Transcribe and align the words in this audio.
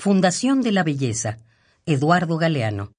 Fundación 0.00 0.62
de 0.62 0.70
la 0.70 0.84
Belleza, 0.84 1.38
Eduardo 1.84 2.38
Galeano. 2.38 2.92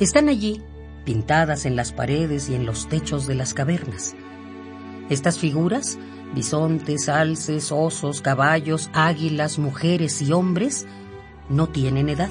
Están 0.00 0.30
allí, 0.30 0.62
pintadas 1.04 1.66
en 1.66 1.76
las 1.76 1.92
paredes 1.92 2.48
y 2.48 2.54
en 2.54 2.64
los 2.64 2.88
techos 2.88 3.26
de 3.26 3.34
las 3.34 3.52
cavernas. 3.52 4.16
Estas 5.10 5.38
figuras, 5.38 5.98
bisontes, 6.34 7.08
alces, 7.08 7.72
osos, 7.72 8.22
caballos, 8.22 8.90
águilas, 8.92 9.58
mujeres 9.58 10.22
y 10.22 10.32
hombres, 10.32 10.86
no 11.48 11.68
tienen 11.68 12.08
edad. 12.08 12.30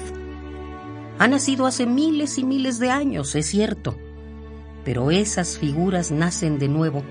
Han 1.18 1.32
nacido 1.32 1.66
hace 1.66 1.86
miles 1.86 2.38
y 2.38 2.44
miles 2.44 2.78
de 2.78 2.90
años, 2.90 3.34
es 3.34 3.46
cierto, 3.46 3.96
pero 4.84 5.10
esas 5.10 5.58
figuras 5.58 6.10
nacen 6.10 6.58
de 6.58 6.68
nuevo 6.68 7.02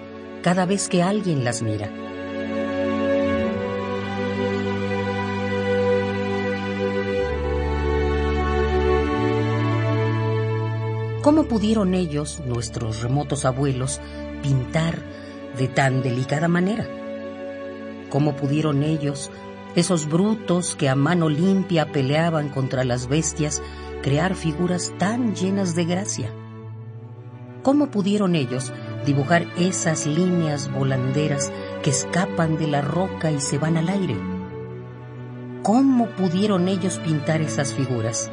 cada 0.41 0.66
vez 0.66 0.89
que 0.89 1.03
alguien 1.03 1.44
las 1.44 1.61
mira. 1.61 1.91
¿Cómo 11.21 11.44
pudieron 11.44 11.94
ellos, 11.94 12.41
nuestros 12.47 13.02
remotos 13.03 13.45
abuelos, 13.45 14.02
pintar 14.41 15.03
de 15.58 15.67
tan 15.67 16.02
delicada 16.02 16.48
manera? 16.48 16.88
¿Cómo 18.09 18.35
pudieron 18.35 18.84
ellos, 18.84 19.31
esos 19.75 20.08
brutos 20.08 20.75
que 20.75 20.89
a 20.89 20.95
mano 20.95 21.30
limpia 21.30 21.91
peleaban 21.91 22.49
contra 22.49 22.84
las 22.84 23.08
bestias, 23.08 23.62
crear 24.02 24.35
figuras 24.35 24.94
tan 24.98 25.36
llenas 25.36 25.75
de 25.75 25.86
gracia? 25.86 26.31
¿Cómo 27.61 27.91
pudieron 27.91 28.36
ellos 28.36 28.72
dibujar 29.06 29.45
esas 29.58 30.06
líneas 30.06 30.72
volanderas 30.72 31.52
que 31.84 31.89
escapan 31.89 32.58
de 32.58 32.67
la 32.67 32.81
roca 32.81 33.31
y 33.31 33.41
se 33.41 33.58
van 33.58 33.78
al 33.78 33.89
aire? 33.89 34.16
¿Cómo 35.61 36.08
pudieron 36.11 36.67
ellos 36.67 36.97
pintar 37.00 37.41
esas 37.41 37.73
figuras? 37.73 38.31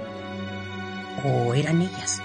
¿O 1.25 1.55
eran 1.55 1.83
ellas? 1.83 2.23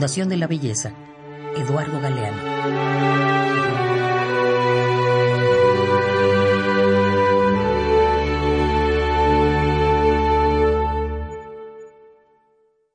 Fundación 0.00 0.30
de 0.30 0.38
la 0.38 0.46
Belleza, 0.46 0.94
Eduardo 1.58 2.00
Galeano. 2.00 3.49